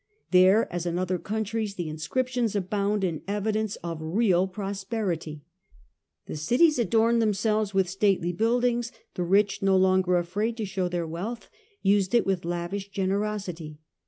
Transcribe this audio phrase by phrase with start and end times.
[0.31, 5.43] There, as in other countries, prosperity, the inscriptions abound in eviden ce of real prosperity
[6.25, 11.05] The cities adorned themselves with stately buildings; the rich, no longer afraid to show their
[11.05, 11.51] wealth,
[11.83, 13.77] used it with lavish generosity.